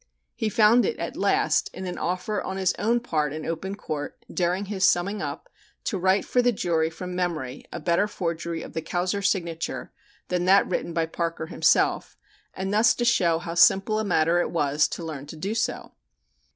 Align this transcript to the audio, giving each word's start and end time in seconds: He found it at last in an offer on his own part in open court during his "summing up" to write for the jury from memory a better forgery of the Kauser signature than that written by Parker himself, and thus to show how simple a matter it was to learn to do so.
He 0.33 0.49
found 0.49 0.83
it 0.83 0.97
at 0.97 1.15
last 1.15 1.69
in 1.75 1.85
an 1.85 1.99
offer 1.99 2.41
on 2.41 2.57
his 2.57 2.73
own 2.79 3.01
part 3.01 3.31
in 3.31 3.45
open 3.45 3.75
court 3.75 4.25
during 4.33 4.65
his 4.65 4.83
"summing 4.83 5.21
up" 5.21 5.47
to 5.83 5.95
write 5.99 6.25
for 6.25 6.41
the 6.41 6.51
jury 6.51 6.89
from 6.89 7.15
memory 7.15 7.65
a 7.71 7.79
better 7.79 8.07
forgery 8.07 8.63
of 8.63 8.73
the 8.73 8.81
Kauser 8.81 9.21
signature 9.23 9.91
than 10.29 10.45
that 10.45 10.65
written 10.67 10.91
by 10.91 11.05
Parker 11.05 11.45
himself, 11.45 12.17
and 12.55 12.73
thus 12.73 12.95
to 12.95 13.05
show 13.05 13.37
how 13.37 13.53
simple 13.53 13.99
a 13.99 14.03
matter 14.03 14.39
it 14.41 14.49
was 14.49 14.87
to 14.87 15.05
learn 15.05 15.27
to 15.27 15.37
do 15.37 15.53
so. 15.53 15.91